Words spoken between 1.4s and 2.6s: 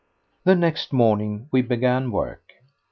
we began work.